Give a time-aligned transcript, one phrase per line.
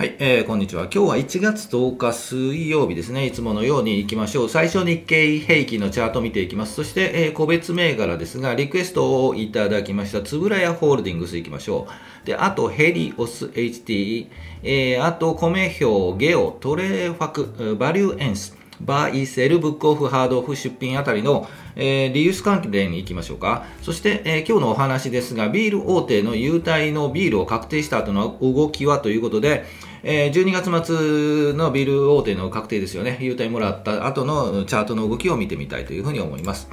[0.00, 0.84] はい、えー、こんにちは。
[0.84, 3.26] 今日は1月10日水曜日ですね。
[3.26, 4.48] いつものように行きましょう。
[4.48, 6.72] 最初日経平均のチャート見ていきます。
[6.72, 11.86] そして、えー、個別銘柄ですが、リクエストをいただきました、つぶらやホールディングス行きましょ
[12.24, 12.26] う。
[12.26, 14.28] で、あと、ヘリオス HT、
[14.62, 23.64] えー、あと、米表、ゲオ、トレーファク、バリューエンス、バイセル、ブックオフ、ハードオフ、出品あたりの、えー、リユース関係に行きましょうか。
[23.82, 29.64] そして、えー、今日のお話ですが、ビール大手の優待のビールを確定した後の動きはということで、
[30.02, 33.18] えー、12月末のビール大手の確定ですよね。
[33.20, 36.70] 優待もらった後のチャートの動きを見てみたいというふうに思います。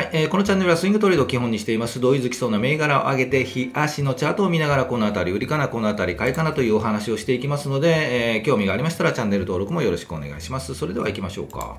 [0.00, 2.00] はい、えー、このチャンネルはスイングトレードを基本にしています。
[2.00, 10.74] 同意づきそうな銘柄を上げて、日足のチャートを見ながら、このあたり売りかな、このあたり買いかなというお話をしていきますので、えー、興味がありましたらチャンネル登録もよろしくお願いします。
[10.74, 11.76] それでは行きましょうか。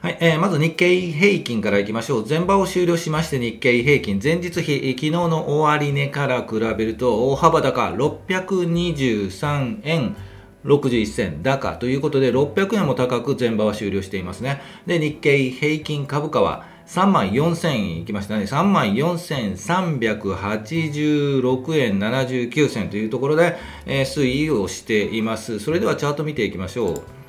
[0.00, 2.26] はい、えー、まず日経平均からいきましょう。
[2.26, 10.16] 前場を終了しまして日経平均、前日比、昨日の終値から比べると大幅高623円
[10.64, 14.60] 61銭高ということで600円も高く前場は終了していますね。
[14.86, 18.44] で、日経平均株価は3万4000円いきましたね。
[18.44, 25.60] 3万4386円79銭というところで、えー、推移をしています。
[25.60, 27.19] それではチャート見ていきましょう。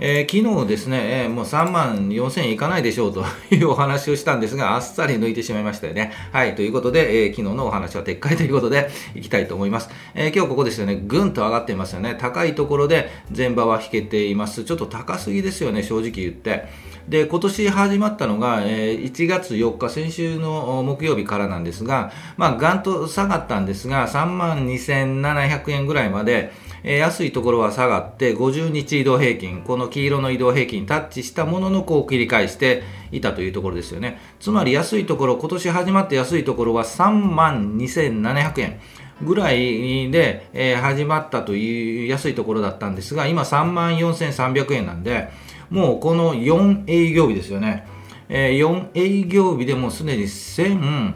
[0.00, 6.12] えー、昨日ですね、えー、もう3万4000円いかないでしょうと いうお話をしたんですが、あっさり抜いてしまいましたよね。
[6.32, 9.90] はい、ということで、えー、昨日のお話は撤回ということで、いきたいと思います。
[10.14, 12.16] え今日ここですよね、ぐんと上がっていますよね。
[12.18, 14.64] 高いところで前場は引けています。
[14.64, 16.64] ちょっと高すぎですよね、正直言って。
[17.08, 26.52] で、今年始まったのが、え1月4日、先週の木曜日からなんですが、まあ、ガンと下がったんですが、3万2700円ぐらいまで、
[26.84, 34.20] えー、安いところは下がって50日移動平均この黄色の移動平均タッチしたもののこう切り返していたというところですよね。
[34.38, 38.80] つまり安いところ今年始まって安いところは3万2700円
[39.22, 45.30] ぐらいで、え、始まったという安いところだったんですが今3万4300円なんで
[45.70, 47.86] もうこの4営業日ですよね、
[48.28, 51.14] えー、4営業日でもうすでに1000、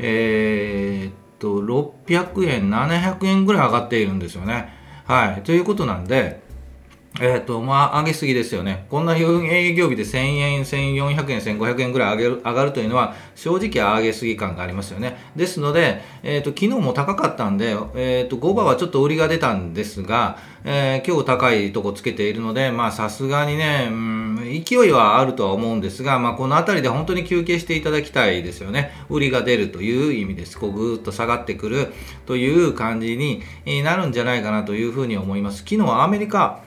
[0.00, 4.81] えっと、600円700円ぐらい上がっているんですよね。
[5.12, 5.42] はい。
[5.42, 6.40] ということなんで、
[7.20, 8.86] えっ、ー、と、まあ、上げすぎですよね。
[8.88, 15.18] こんな営業日で1000円、1400円、1500円ぐらい上げる上がるというのは、正直上げすぎ感がありますよね。
[15.36, 28.92] ですので、えっ、ー、と、昨日も高かったんで、えっ、ー、と、5番はちょっと売りが出たんですが、え今日高いとこつけているので、まあ、さすがにね、うん、勢いはあるとは思うんですが、まあ、この辺りで本当に休憩していただきたいですよね。
[29.10, 30.58] 売りが出るという意味です。
[30.58, 31.92] こう、ぐーっと下がってくる
[32.26, 33.42] という感じに
[33.82, 35.58] なるんじゃないかなというふうに思います。
[35.58, 36.60] 昨日はアメリカ、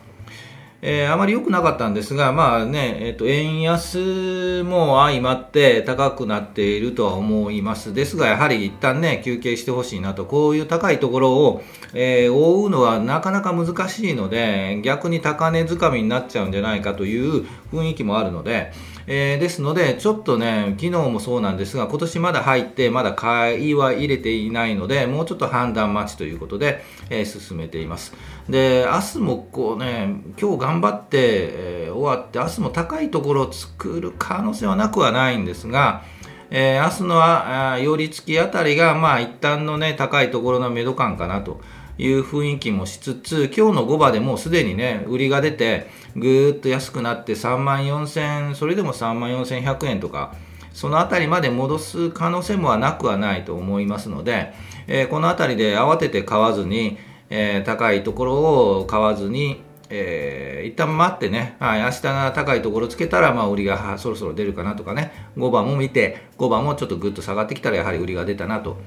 [0.88, 7.91] えー、あまり良くなかったんですが、まあね、えっ、ー、と、円安も相まって高くなっているとは思います。
[7.91, 11.63] ですが、やはり一旦ね、休憩してほしいなと、こういう高いところを、
[11.95, 18.72] えー、覆うのはなかなか難しいので、逆に高値掴みになっちゃうんじゃないかという雰囲気もあるので、
[19.08, 28.14] えー、ですので、ちょっとね、昨日もそうなんですが、今年まだ入って、まだ買いは入れていないので、もうちょっと判断待ちということで、えー、進めています。
[28.50, 36.04] で、明日もこうね、今日頑張って、えー、終わって、明日も高いところを作る可能性はなくはないんですが、
[36.50, 41.62] えー、明日のあ寄り付きあたりが、まあ、一旦のね、高いところの目処感かなと。
[41.98, 50.34] いう雰囲気もしつつ、今日の5場でもうすでにね、売りが出て、ぐーっと安くなって3万4000、それでも3万4100円とか、
[50.74, 54.54] そのあたりまで戻す可能性もなくはないと思いますので、
[54.88, 56.98] えー、このあたりで慌てて買わずに、
[57.30, 68.78] えー、高いところを買わずに、えー、一旦待ってね、はい、明日が高いところつけたら、まあ、売りがそろそろ出るかなとかね、5番も見て、5番もちょっとぐっと下がってきたら、やはり売りが出たなと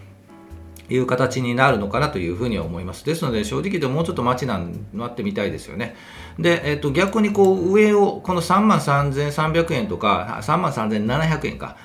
[0.91, 3.05] いう形になるのかなというふうに思います。
[3.05, 4.61] ですので、正直言ってもうちょっと待ちな
[4.93, 5.97] 待ってみたいですよね。
[6.39, 11.77] で、えっと、逆にこう上を、この3万3300円とか、3万3700円か、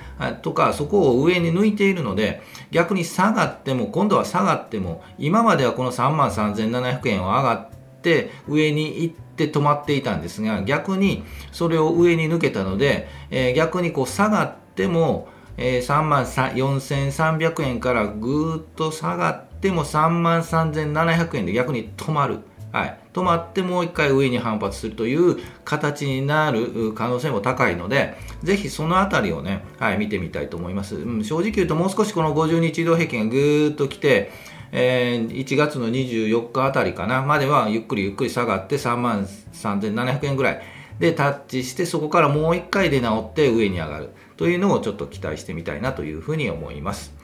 [0.42, 22.40] とか、そこを上に抜いているので、逆に下がっても、今度は下がっても、今まではこの3万3700円を上がって、上に行って止まっていたんですが、逆にそれを上に抜けたので、えー、逆にこう下がっても、えー、3万4300円からぐーっと下がっても3万3700円で逆に止まる。
[22.72, 30.96] はい、止まってもう一回上に反発するという形になる可能性も高いので、ぜひそのあたりをね、はい、見てみたいと思います。
[30.96, 34.32] うん、正直言うともう少しこの50日移動平均がぐーっと来て、
[34.72, 40.62] えー、1月の24日あたりかな、まではゆっくりゆっくり下がって3万3700円ぐらい
[40.98, 44.10] でタッチして、そこからもう一回出直って上に上がる。
[44.36, 47.14] というのをちょっと期待してみたいなというふうに思います。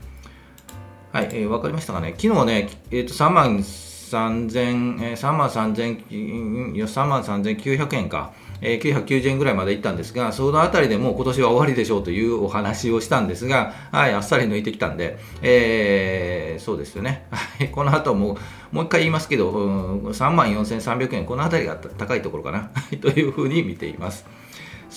[1.13, 2.15] はい、えー、わかりましたかね？
[2.17, 8.33] 昨日ね、えっ、ー、と、3万3000、えー、3万3000、3万3900円か。
[8.63, 17.27] えー、990円ぐらいまでいったんですが、そのあたりでもう今年は終わりでしょうというお話をしたんですが、はい、あっさり抜いてきたんで、えー、そうですよね。
[17.73, 18.39] この後も、
[18.71, 22.71] もう一回言いますけど、うん、3万4300円、このあたりが高いところかな
[23.01, 24.27] というふうに見ています。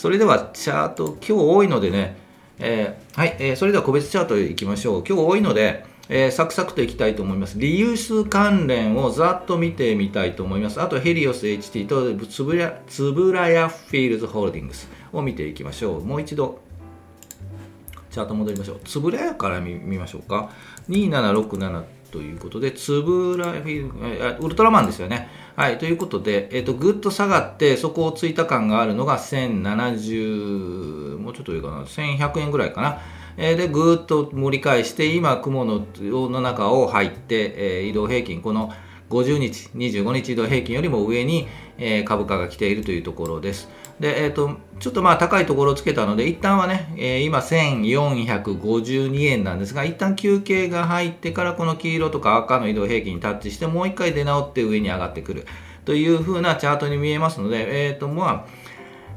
[0.04, 2.18] それでは、チャート、今日多いのでね、
[2.60, 5.04] えー、はい、えー、それでは個別チャートいきましょう。
[5.08, 7.58] 今日多いので、えー、サクサクといきたいと思います。
[7.58, 10.82] リユース関連をざっと見てみたいと思います。
[10.82, 16.04] あと、ヘリオス HT とつぶらつぶらやフィールズホールディングスを見ていきましょう。
[16.04, 16.60] もう一度、
[18.12, 18.82] チャート戻りましょう。
[18.84, 20.50] つぶらやから見ましょうか。
[20.90, 21.84] 2767
[22.14, 25.30] ということで、つぶらウルトラマンですよね。
[25.56, 33.00] はい、ということで、えっ、と、ぐっと下がって、そこをついた感があるのが1070、もうちょっといいかな、1100円ぐらいかな。
[33.36, 38.72] えでぐっと盛り返して今雲のの中を入って、え移動平均この
[39.10, 41.48] 50日25日移動平均よりも上に、
[41.80, 43.70] え株価が来ているというところです
[44.00, 55.46] で、えーと、ちょっとまあ高いところをつけたので一旦はね、えー、今1452円なんですが一旦休憩が入ってからこの黄色とか赤の移動平均にタッチしてもう一回出直って上に上がってくる。
[55.86, 58.64] という風なチャートに見えますので、えーとまあ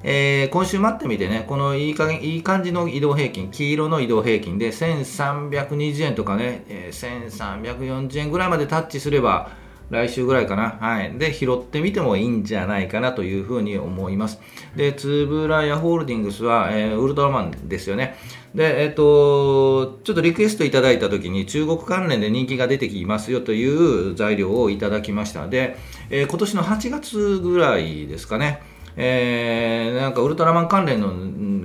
[0.02, 9.50] えー、今週待ってみてね、このいい加減いい感じの移動平均、黄色の移動平均で1320円とかね、えー、1340円ぐらいまでタッチすれば、
[9.90, 10.78] 来週ぐらいかな。
[10.80, 11.12] はい。
[11.18, 14.40] で、拾ってみてもいいんじゃないかなというふうに思います。
[14.74, 18.16] で、つぶらやホールディングスは、えー、ウルトラマンですよね。
[18.54, 25.76] で、えっ、ー、と、ちょっとリクエストいただいたときに中国関連で人気が出てきますよという材料をいただきましたで、
[26.10, 28.62] えー、今年の8月ぐらいですかね。
[28.96, 31.12] えー、なんかウルトラマン関連の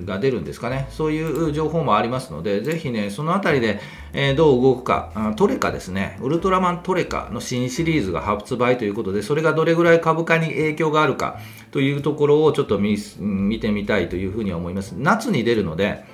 [0.04, 3.80] が出るんですかね、そういう情報もありますので、ぜひね、そのあたりで、
[4.12, 11.38] え、どう動くか、トレカですね、ウルトラマントレカの新シリーズが発売ということで、それがどれぐらい株価に影響があるか
[11.70, 12.98] というところをちょっと見
[13.60, 14.92] てみたいというふうに思います。
[14.96, 16.04] 夏に出るので、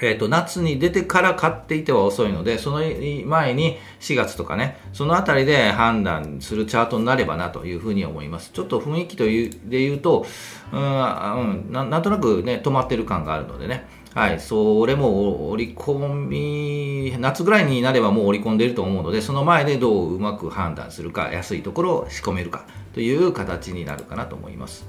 [0.00, 8.50] えーと、夏に出てから買っていては遅いので、その前に4月とかね、そのあたりで判断するチャートになればなというふうに思います。
[8.52, 10.26] ちょっと雰囲気というで言うと、
[10.72, 22.64] うん、ななんとなくね、止まってる感があるのでね、はい、それも織り込み、夏ぐらいになればもう織り込んでいると思うので、その前でどううまく判断するか、安いところを仕込めるか
[22.94, 24.86] という形になるかなと思います。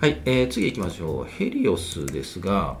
[0.00, 1.24] はい、えー、次行きましょう。
[1.24, 2.78] ヘリオスですが、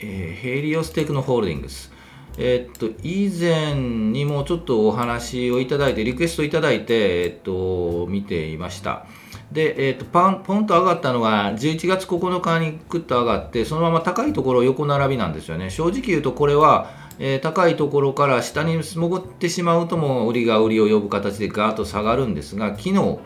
[0.00, 1.92] えー、ヘリオステクノホールディングス。
[2.38, 9.06] え、っと、以前にもちょっとお話をいただいて、リクエストいただいて、え、っと、見ていました。
[9.50, 15.70] で、え、っと、パン、ポンと上がったのが、11月9日にぐっと上がって、そのまま高いところ横並びなんですよね。
[15.70, 23.18] 正直言うと、これは、えー、高いところから下に潜ってしまうとも売りが売りを呼ぶ形でガーッと下がるんですが、昨日、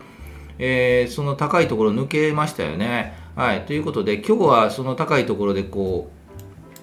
[0.57, 3.13] えー、その高いところ抜けましたよね。
[3.35, 3.61] はい。
[3.61, 6.22] ということで、今日はその高いところでこう、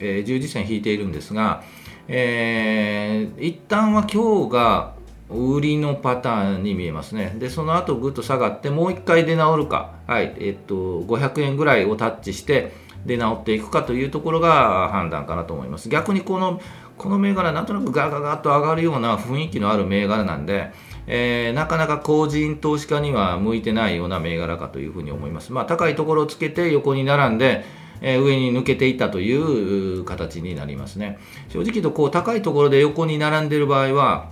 [0.00, 1.62] えー、十字線引いているんですが、
[2.08, 4.94] えー、一旦は今日が
[5.28, 7.36] 売りのパターンに見えますね。
[7.38, 12.72] で、その後ぐっと下がって、もう一回出直るか、はい、えっと、500円ぐらいをタッチして、
[13.06, 15.88] 出直っていくかというところが判断かなと思います。
[15.88, 16.60] 逆にこの、
[16.98, 20.70] この銘柄、なんとなくガガガッと上がるような雰囲気のある銘柄なんで、
[21.06, 25.52] えー、なかなか個人投資家には向いてないような銘柄かというふうに思います。
[25.52, 27.64] まあ、高いところをつけて横に並んで、
[28.00, 31.18] え上に抜けていったという形になりますね。
[31.48, 34.30] 正直言うとこう高いところで横に並んでいる場合は、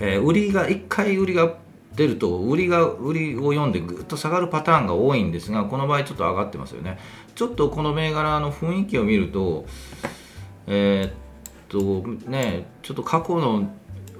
[0.00, 1.54] えー、売りが1回売りが
[1.96, 6.98] 出ると売りが売りを読んでぐっと下がるパターンが多いんですがこの場合ちょっと上がってますよね
[7.34, 9.64] ちょっとこの銘柄の雰囲気を見ると
[10.66, 13.70] えー、っとねちょっと過去の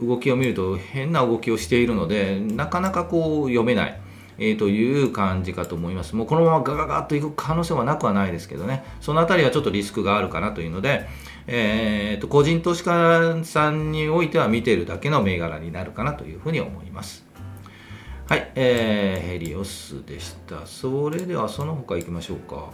[0.00, 4.00] 動きを見ると変な動きをしているのでなかなかこう読めない
[4.38, 6.14] えー、という感じかと思います。
[6.14, 11.06] もうこのままガガガッといく可能性はなくはないですけどね、そのあたりはちょっとリスクがあるかなというので、
[11.46, 17.26] えー、と個人投資家さんにおいては見てるだけの銘柄になるかなというふうに思います。
[18.28, 20.66] はい、えー、ヘリオスでした。
[20.66, 22.70] それではその他行きましょうか。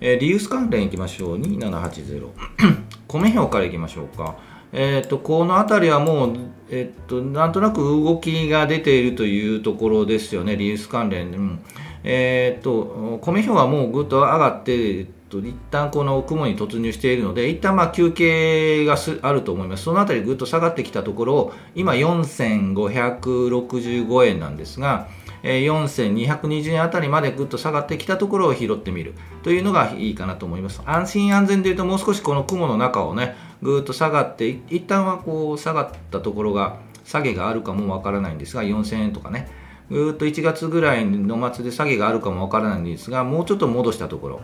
[0.00, 1.40] えー、リユース関連行きましょう。
[1.40, 2.28] 2780。
[3.08, 4.36] 米表から行きましょうか。
[4.72, 6.36] えーと、この辺りはもう、
[6.70, 11.32] えーと、なんとなく動きが出ているというところですよね、リユース関連。
[11.32, 11.60] うん
[12.08, 19.82] えーと、米表はもうぐっと上がって、えっと、一旦この雲に突入しているので、一旦まあ休憩があると思います。
[19.82, 25.08] そのあたりぐっと下がってきたところを、今4565円なんですが、
[25.42, 30.82] え4220円あたりまでぐっと下がってきたところを拾ってみるというのがいいかなと思います。
[30.86, 39.48] 安心安全でいうともう少しこの雲の中をね、ぐっと下がって一旦はこう下がったところが下げがあるかもわからないんですが4000円とかね。
[39.88, 44.40] ぐっと1月ぐらいの末で下げがあるかもわからないんですがもうちょっと戻したところ。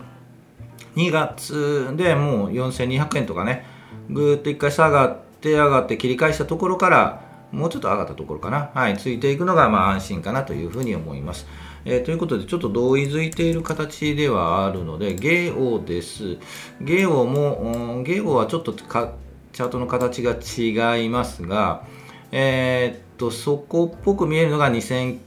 [0.95, 3.65] 2月でもう4200円とかね。
[4.09, 11.45] ぐっと1回下がって上がって切り返したところからもうちょっと上がったところかな、はい、ついていくのがまあ安心かなというふうに思います。
[11.85, 16.37] えー、ということで、ちょっと同意づいている形ではあるので、ゲオです。
[16.79, 21.85] ゲオも、ゲオはちょっとチャートの形が違いますが、
[22.31, 25.19] えー、っと、そこっぽく見えるのが2100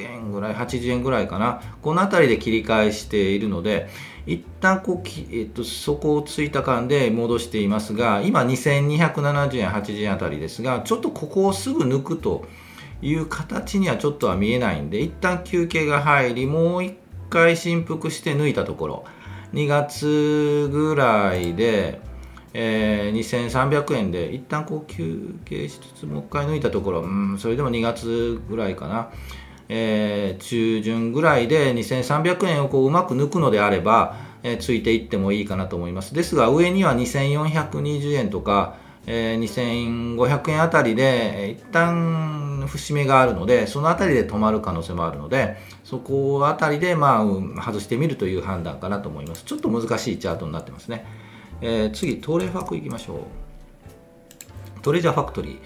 [0.00, 1.60] 円ぐらい、80円ぐらいかな。
[1.82, 3.88] この辺りで切り返しているので、
[4.24, 12.44] 一旦こう、えっと、そこをついた間で戻していますが、今2270円、80円あたりですが、ちょっとここをすぐ抜くと
[13.02, 16.96] いう形にはちょっとは見えないんで、一旦休憩が入り、もう一
[17.30, 19.04] 回振幅して抜いたところ、
[19.54, 22.00] 2月ぐらいで、
[22.54, 29.10] えー、2300円で一旦こう休憩しつつもう一回抜いたところ、うん、それでも2月ぐらいかな、
[29.68, 36.14] えー、中旬ぐらいで2300円をこううまく抜くのであれば、えー、ついていってもいいかなと思います。
[36.14, 38.76] ですが、上には2420円とか、
[39.06, 47.24] えー、2500円あたりで、一旦節目があるので、そのあたりで止まる可能性もあるので、そこあたりで、ま
[47.56, 49.44] あ、外してみるという判断かなと思います。
[49.44, 51.06] ちょっと難しいチャートになってますね。
[51.60, 54.80] えー、次、トレファクいきましょう。
[54.82, 55.58] トレジャーファクトリー。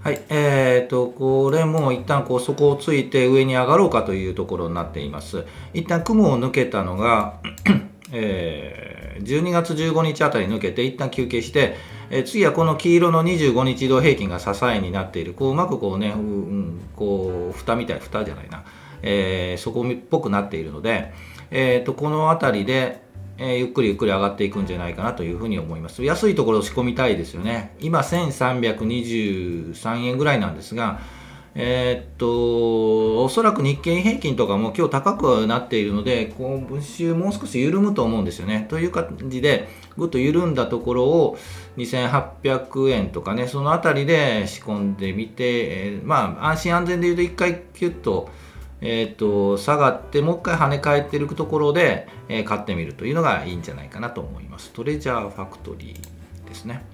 [0.00, 5.44] はい、えーと、これも一旦こう底をついて上に上がろうかというところになっています。
[5.74, 7.40] 一旦雲を抜けたのが、
[8.12, 11.76] えー、12月15日あたり抜けて一旦休憩して、
[12.10, 18.64] え、次はこの黄色の25日移動平均が支えになっている、こううまくこうね、うん、こう蓋みたい、蓋じゃないな、
[19.02, 21.12] えー、底っぽくなっているので、
[21.50, 23.02] えーと、このあたりで、
[23.36, 26.02] えー、ゆっくりゆっくり上がっていくんじゃないかなというふうに思います。
[26.02, 27.74] 安いところを仕込みたいですよね。
[27.80, 31.00] 今1323円ぐらいなんですが、
[31.54, 38.66] えー、っと、おそらく日経平均とかも今日高くなっているので、今週もう少し緩むと思うんですよね。
[38.68, 41.38] という感じで、ぐっと緩んだところを
[41.78, 48.28] 2800円とかね、その辺りで仕込んでみて、えー、まあ、安心安全で言うと一回キュッと、
[48.80, 54.70] えーと、下がってもう一回跳ね返ってるところで、えー、買ってみるというのがいいんじゃないかなと思います。
[54.70, 56.84] トレジャーファクトリーですね、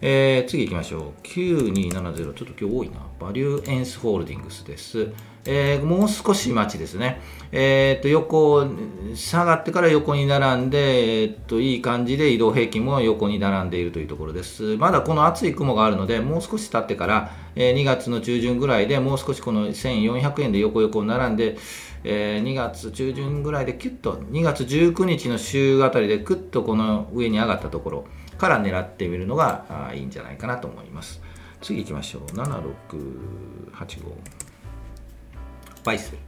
[0.00, 1.26] えー、次行きましょう。
[1.26, 2.98] 9270ちょっと今日多いな。
[3.18, 5.08] バリューエンスホールディングスです。
[5.44, 7.20] えー、もう少し待ちですね、
[7.52, 8.66] えー、と横
[9.14, 14.76] 下がってから横に並んで、えー、といい感じで移動平均も横に並んでいるというところです。
[14.76, 21.56] まだこの厚い雲があるのでもう少し経ってから、え、2月の中旬ぐらいでもう少しこの1400円で横横並んで、
[22.04, 28.04] え、2月中旬ぐらいでキュッと2月19日の週あたりでクッとこの上に上がったところ。
[28.38, 31.20] から狙ってみるのがいいんじゃないかなと思います
[31.60, 34.48] 次行きましょう7685
[35.88, 36.18] バイセル。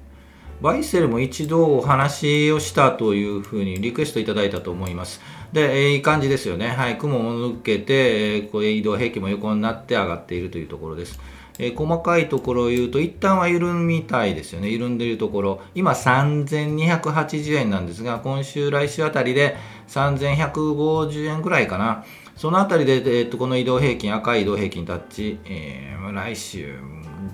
[0.62, 5.20] バイセルも一度お話をしたというふうにリクエストいただいたと思います。
[5.52, 6.68] で、え、いい感じですよね。
[6.68, 11.18] はい、雲を抜けて、え、こう移動平均も横になって上がっているというところです。
[11.58, 14.70] えー、細かいところを言うと、一旦は緩みたいですよね。
[14.70, 15.62] 緩んでいるところ。
[15.74, 19.56] 今3280円なんですが、今週、来週あたりで
[19.90, 22.04] 3150円ぐらいかな。
[22.36, 26.78] そのあたりで、えー、とこの移動平均、赤い移動平均タッチ、えー、来週、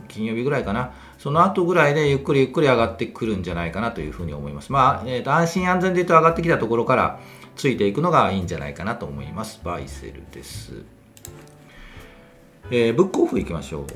[0.08, 0.92] 金曜日ぐらいかな。
[1.18, 4.72] その後ぐらいでゆっくりゆっくり上がってくるんじゃないかなというふうに思います。
[4.72, 7.20] まあ、えーと、安心安全で言うと上がってきたところから
[7.56, 9.60] ついていくのがいいんじゃないかなと思います。
[9.62, 10.84] バイセルです。
[12.70, 13.86] えー、ブックオフいきましょう。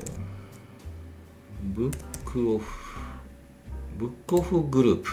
[1.63, 2.65] ブックオフ。
[3.97, 5.09] ブックオフグループ。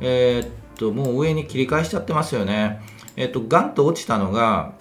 [0.00, 2.80] えー、っと、もう上に切り返しちゃってますよね。
[3.16, 4.74] え、っと、ガンと落ちたのが、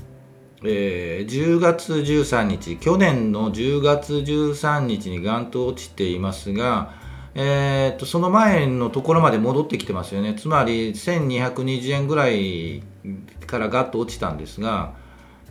[0.63, 6.93] えー、10月13日、去年の10月13日にガンと落ちていますが、
[7.35, 12.81] えーと、その前のところまで戻ってきてますよね、つまり1220円ぐらい
[13.45, 14.93] からガッと落ちたんですが、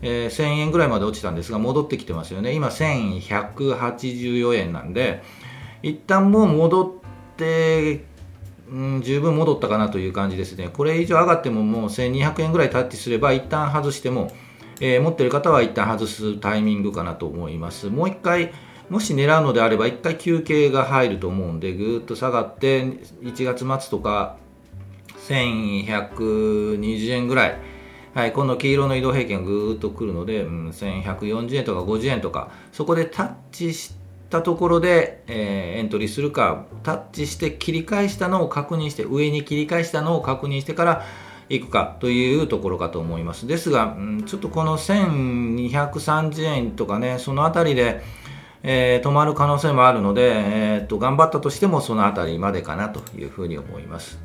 [0.01, 5.23] えー、1000円ぐらいまで落ちたんですが、戻ってきてますよね、今、1184円なんで、
[5.83, 8.03] 一旦もう戻って、
[8.71, 14.31] うん、十分戻ったかなという感じですね、これ以上上がってももう1200円ぐらいタッチすれば、一旦外しても、
[14.81, 17.87] えー、持ってる方は一旦外すタイミングかなと思います。
[17.89, 18.51] もう一回
[18.89, 22.83] もし狙うのであれば、一回休憩が入ると思うんで、ぐーっと下がって、
[23.21, 24.37] 1月末とか、
[25.27, 27.57] 1120円ぐらい、
[28.13, 41.05] はい、この黄色の移動平均がぐーっとくるので、うん、1140円とか50円とか、そこでタッチしてたところで、えー、エントリーするか、タッチして切り返したのを確認して、上に切り返したのを確認してから、
[41.47, 43.45] いくかというところかと思います。
[43.45, 48.01] ですが、うん、ちょっとこの1230円とかね、そのあたりで、
[48.63, 54.19] えー、止まる可能性もあるので、えー、っと頑張ったとしてもそのあたりまでかなというふうに思います。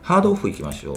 [0.00, 0.96] ハードオフいきましょう。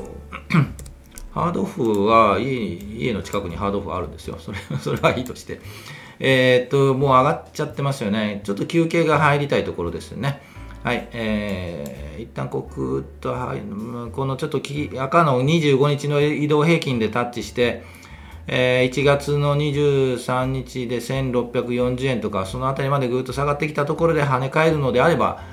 [1.31, 4.37] ハードオフは家家の近くにハードオフあるんですよ。
[4.39, 5.59] それそれはいいとして。
[6.19, 8.41] えー、っと、もう上がっちゃってますよね。
[8.43, 10.41] ちょっと休憩が入りたいところですよね。
[10.83, 13.61] はい、えー、一旦こうくーっと、はい、
[14.11, 14.61] このちょっと
[15.01, 17.83] 赤の25日の移動平均でタッチして、
[18.47, 25.43] えー、1月の23日で1640円とか、そのあたりまでぐーっと下がってきたところで跳ね返るのであれば、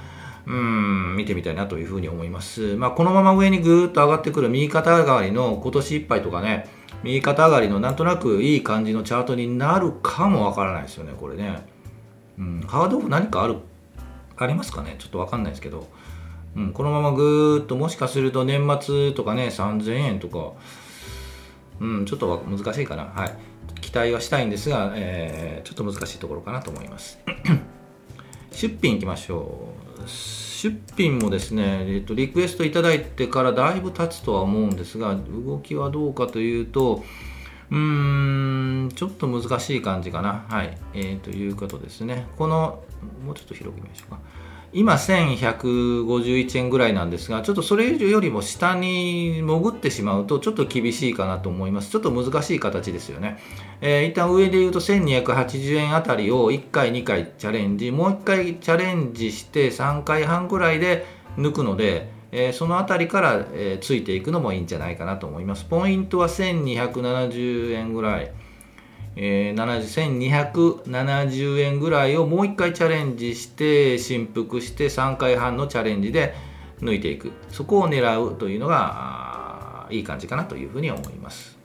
[0.46, 2.76] うん、見てみたいなというふうに思います。
[2.76, 6.68] まあ、このまま上にぐーっと上がってくる右肩上がりの今年いっぱいとかね、
[7.04, 11.66] 右肩上がりのなんとなくいい感じのチャートになるかもわからないですよね、これね。
[12.38, 13.58] うん、ハードオフ何かある、
[14.36, 14.96] ありますかね？
[14.98, 15.86] ちょっとわかんないですけど。
[16.56, 20.52] うん、このままぐーっともしかすると年末とかね、3000円とか、
[21.80, 23.04] うん、ちょっと難しいかな。
[23.06, 23.36] はい。
[23.80, 27.18] 期待はしたいんですが、えー、ちょっと難しいところかなと思います。
[28.52, 29.73] 出品いきましょう。
[30.06, 37.04] 出品もですね、えっと、リクエストいただいてからだいぶ経つとは思うんですが、動きはどうかというと、
[37.70, 40.44] うーん、ちょっと難しい感じかな。
[40.48, 40.78] はい。
[40.94, 42.26] えー、ということですね。
[42.36, 42.82] この、
[43.24, 44.20] もうちょっと広げましょうか。
[44.76, 51.90] 今1151円ぐらいなんですが、ちょっとそれ以上よりも下に潜ってしまうとちょっと厳しいかなと思います。
[51.90, 53.38] ちょっと難しい形ですよね。
[53.80, 61.06] えー、一旦上で言うと1280円あたりを1回、2回チャレンジ、もう1回チャレンジして3回半ぐらいで
[61.38, 65.64] 抜くので、えー、そのあたりから、えー、ついていくのもいいんじゃないかなと思います。
[65.66, 68.32] ポイントは1270円ぐらい。
[69.16, 76.34] えー、1270円ぐらいをもう1回チャレンジして振幅して3回半のチャレンジで
[76.80, 77.32] 抜いていく。
[77.50, 81.56] そこを狙うというのがいい感じかなというふうに思います。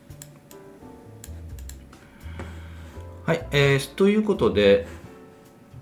[3.25, 4.87] はい、えー、ということで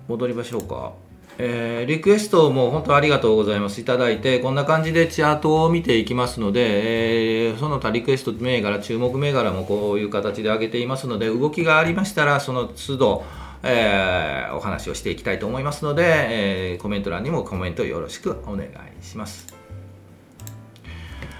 [0.08, 1.07] 戻りましょうか。
[1.39, 3.80] えー、リクエストも本当ありがとうございます。
[3.80, 13.23] いただいて、こんな感じでチャートを見ていきますので、えー、その他リクエスト銘柄、注目銘柄もこういう形で上げていますので、動きがありましたら、その都度、
[13.62, 19.58] えー、お話をしていきたいと思いますので、えコメント欄にもコメントよろしくお願いします。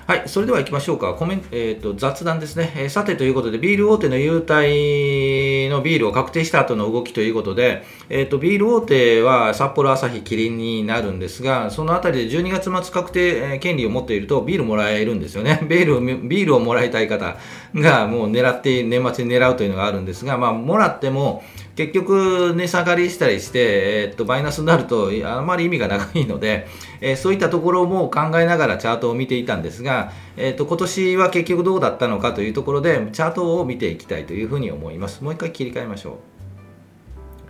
[0.07, 1.15] はい、それでは行きましょうか。
[1.15, 15.60] コメンえーと、雑談ですね、えー、さてということで、ビール大手の優待のビールを確定した後の動きということで、えーと、ビール大手は札幌、朝日、キリンになるんですが、そのあたりで12月末確定、権利を持っているとビールもらえるんですよね。
[15.67, 17.38] ビールビールをもらいたい方
[17.76, 21.43] がもう狙って年末に狙うというのがあるんですが、まあ、もらっても、
[21.76, 26.67] 結局値下がりしたりして、えー、とマイナスになるとあまり意味が長いので、
[27.02, 36.37] えー、そういったところも考えながらチャートを見ていたんですが、えー、っと今年は結局どうだったのかというところでチャートを見ていきたいというふうに思いますもう一回切り替えましょう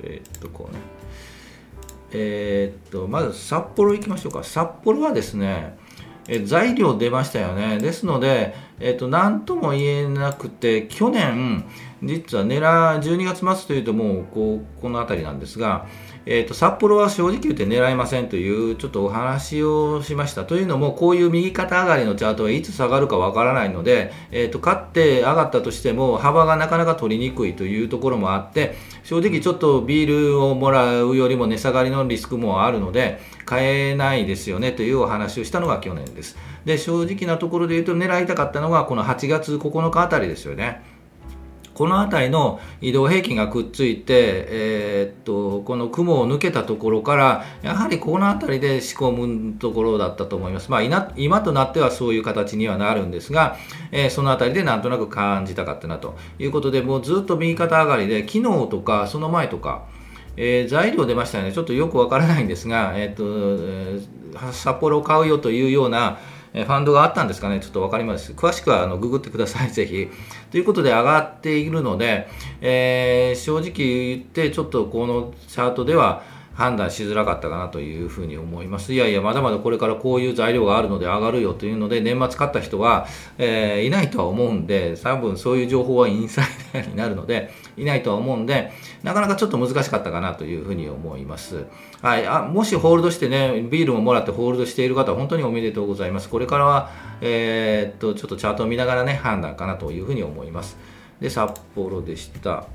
[0.03, 0.79] えっとこうね。
[2.11, 4.43] えっとまず札幌行きましょうか。
[4.43, 5.77] 札幌はですね
[6.27, 7.79] え材料出ましたよね。
[7.79, 11.65] ですので、えっと何とも言えなくて去年
[12.03, 12.59] 実は狙
[12.99, 15.87] 12月末というともうこうこの辺りなんですが、
[16.29, 36.37] えーと、札幌は正直言って狙いませんというちょっとお話をしましたというのもこういう右肩上がりのチャートはいつ下がるかわからないので、えーと、買って上がったとしても幅がなかなか取りにくいというところもあって正直ちょっとビールをもらうよりも値下がりのリスクもあるので買えないですよねというお話をしたのが去年です。
[36.65, 40.96] で正直なところで言うと狙いたかったのがこの8月9日あたりですよね。
[41.77, 53.57] この辺りの移動平均がくっついて、えー、っとこの雲を抜けたところからやはりこの辺りで仕込むところだったと思います、まあ、今となってはそういう形にはなるんですが、
[53.91, 59.85] えー、その辺りでなんとなく感じたかったなということでもうずっと右肩上がりで昨日とかその前とか
[60.39, 63.99] えー、材料出ましたよね、ちょっとよくわからないんですが、えー
[64.37, 66.19] と、札幌を買うよというような、
[66.53, 68.31] ファンドがあったんですかね、ちょっと分かります。
[68.33, 70.09] 詳しくはあのググってください、ぜひ。
[70.51, 72.27] ということで上がっているので、
[72.61, 76.23] えー、正直言って、ちょっとこのチャートでは、
[76.57, 78.91] 判断しづらかったかなというふうに思います。
[78.91, 83.05] いやいや、まだまだこれからこういう材料があるので上がるよというので、年末買った人は、
[83.37, 88.71] えー、いないとは思うんで、多分そういう情報はインサイダーになるので、いないとは思うんで、
[89.03, 91.65] なかなかちょっと難しかったかなというふうに思います。
[92.01, 96.27] はい、あもしホールドしてね、ビールももらってホールドしている方は本当におめでとうございます。
[96.27, 96.89] これからは、
[97.21, 100.75] えー、っと、ちょっとチャートを見ながらね、判断かなというふうに思います。
[101.21, 102.65] で、札幌でした。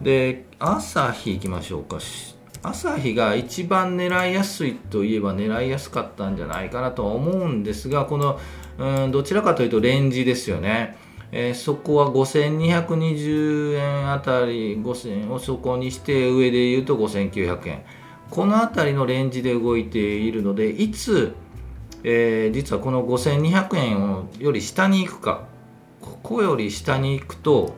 [0.00, 1.98] で、朝日行きましょうか。
[2.62, 8.38] 朝日が一番狙いやすいといえば狙いやすかったんじゃないかなとは思うんですがこの
[8.78, 10.96] うんどちらかというとレンジですよね。
[11.34, 17.84] えー、そこは5220円あたり5000円をそこにして上で言うと5900円。
[18.30, 21.34] この辺りのレンジで動いているのでいつ、
[22.04, 25.44] えー、実はこの5200円をより下に行くか。
[26.02, 27.74] ここより下に行くと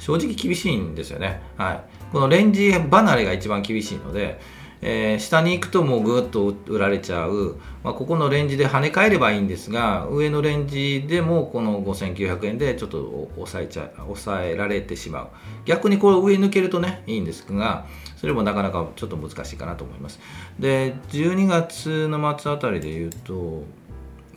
[0.00, 4.40] 正直厳しいんですよね、はい、このレンジ離れが一番厳しいので
[4.82, 15.28] えー、下に行くともうぐっと売られちゃう、まあ、ここのレンジで跳ね返ればいいんですが上のレンジでもこの5900円でちょっと抑えちゃ抑えられてしまう。
[15.64, 20.20] 逆にこれ上抜けるとねいいんですがそれもなかなかちょっと難しいかなと思います。
[20.58, 23.32] で12月の末あたりで言うと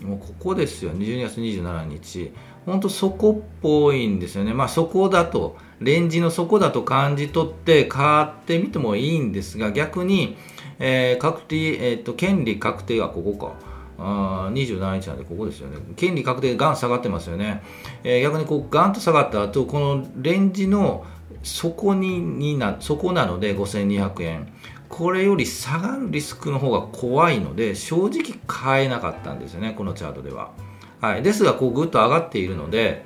[0.02, 0.92] もうここですよ。
[0.92, 2.32] 12月27日。
[2.66, 10.38] 本当そこっぽいんですよねまあそこだとレンジの底だと感じ取って買ってみてもいいんですが逆に、
[10.80, 13.70] えー、確定、えーと、権利確定はここか。
[14.02, 15.78] あ27日なんでここですよね。
[15.98, 17.62] 権利確定ガン下がってますよね。
[18.04, 21.06] えー、逆にこうガンと下がった後、このレンジの
[21.44, 24.54] 底ににな、底なので5200円。
[24.88, 30.52] これより下がるリスクの方が怖いので、正直買えなかったんですよね、このチャートでは。
[31.02, 31.24] はい。
[31.24, 33.06] ですが、こうぐっと上がっているので、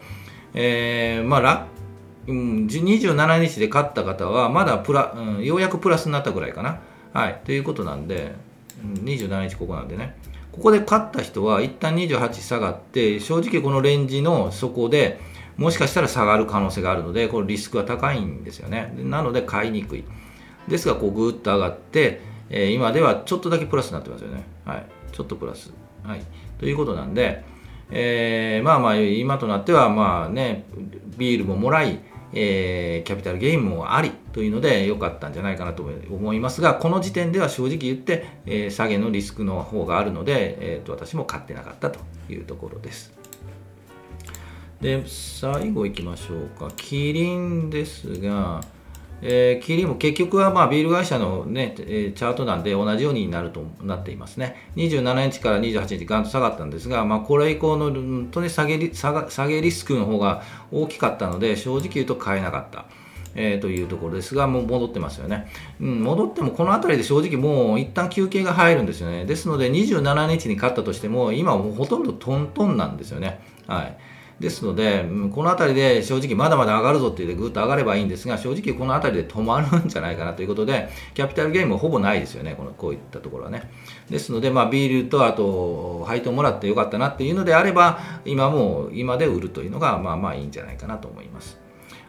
[0.54, 1.68] えー、まあ、
[2.28, 6.80] うん、27日で勝った方はまだプラ、うん、ようやくプラスになったぐらいかな。
[7.14, 8.34] はい、ということなんで、
[8.84, 10.16] 27日ここなんでね。
[10.52, 15.20] ここで勝った人は一旦28下がって、正直このレンジの底で
[15.58, 18.94] もしかしたら下がる可能性があるので、このリスクは高いんですよね。
[18.98, 20.04] なので買いにくい。
[20.68, 24.44] ですが、こうぐーっと上がって、えー、今ではちょっとだけプラスになってますよね。
[24.66, 25.72] はい、ちょっとプラス。
[26.04, 26.22] はい、
[26.60, 27.44] ということなんで、
[27.92, 30.66] えー、まあまあ今となってはまあね
[31.18, 32.00] ビールももらい
[32.36, 43.14] えー、キャピタルゲインもありというので良かったんじゃないかなと思いますがこの時点では正直言って、えー、下げのリスクの方があるので、えーと、私も買ってなかったというところです。
[44.82, 46.70] で最後いきましょうか。
[46.76, 48.62] キリンですが
[49.26, 54.70] えー、キリも結局はまあビール会社の、ね、チャートなんで同じようになるとなっていますね。
[54.76, 62.86] 27日から28日、ガンと下がったんですが、まあ、これ以降の本当に下げ下げリスクの方が大きかったので、正直言うと買えなかった。
[63.36, 65.48] えー、というところですが、もう戻ってますよね、
[65.82, 66.04] うん。
[66.04, 69.26] 戻ってもこの辺りで正直もう一旦休憩が入るんですよね。
[69.26, 73.40] ですので27日に勝ったとしても、今もうほとんどトントンなんですよね。
[73.66, 73.98] はい。
[74.40, 83.70] ですので、この辺りで正直まだまだ上がるぞって言ってぐっと上がればいいんですが、正直この辺りで止まるんじゃないかなということで、キャピタルゲームはほぼないですよね、このこういったところはね。
[84.10, 91.64] ですので、まあ、ビールとあと配当もらってよかったなっていうのであれば、今も今で売るというのが、まあまあいいんじゃないかなと思います。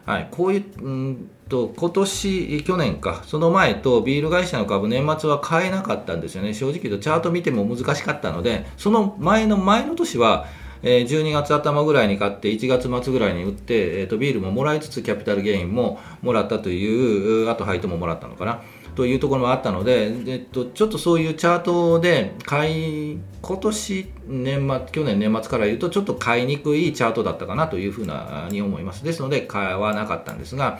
[0.05, 6.53] はい、こういう、うんと、今年、去年か、その前とビール会社の株、年末は買えなかったんですよね。
[6.53, 10.45] 正直言うと、チャート見ても難しかったので、その前の前の年は、
[10.87, 18.61] え、12月頭ぐらいに買って1月末ぐらいに売って、えーと、ビールももらいつつキャピタルゲインももらったというあと配当ももらったのかな。
[18.93, 29.03] というところもあったので、えっと、ちょっとそういうチャートで買い今年年末去年年末から言うとちょっと買いにくいチャートだったかなというふうなに思います。
[29.03, 30.79] ですので買わなかったんですが、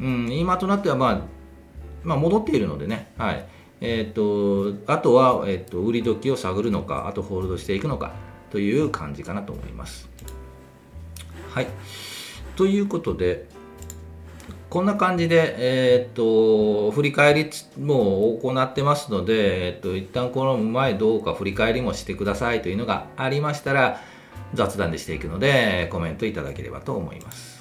[0.00, 1.20] うん、今となっては、まあ、
[2.04, 3.44] まあ戻っているのでね、はい。
[3.80, 8.31] えーと、あとは、えーと売り時を探るのかあとホールドしていくのか。
[8.52, 10.10] という感じかなと思います。
[11.50, 11.66] はい。
[12.54, 13.48] ということで、
[14.68, 24.02] こんな感じで、えー、と、振り返りも行ってますので、えー、と、一旦この前どうか振り返りもしてくださいというのがありましたら、
[24.52, 27.51] 雑談でしていくので、コメントいただければと思います。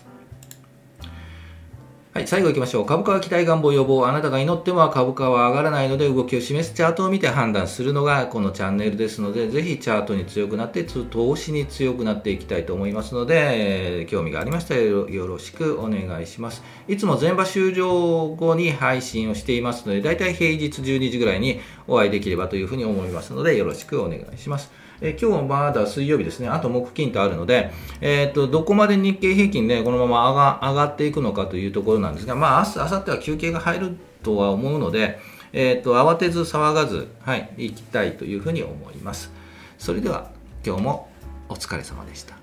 [2.13, 2.85] はい、最後行きましょう。
[2.85, 4.05] 株価は期待願望予防。
[4.05, 16.61] あなたが祈っても株価は上がらないので動きを示すチャートを見て判断するのがこのチャンネルですので、ぜひチャートに強くなって、投資に強くなっていきたいと思いますので、興味がありましたらよろしくお願いします。
[16.89, 24.69] いつも全場終了後に配信をしていますので、だいたい平日12時ぐらいにお会いできればというふうに思いますので、よろしくお願いします。
[25.01, 35.19] え今日まだ水曜日ですね、あと木金とあるので、えーと、どこまで日経平均、ね、このまま上がっていくのかというところなんですが、まあ、明日、明後日は休憩が入るとは思うので、
[35.53, 39.31] えーと、慌てず騒がず、はい、行きたいというふうに思います。
[39.79, 40.29] それでは、
[40.65, 41.09] 今日も
[41.49, 42.40] お疲れ様でした。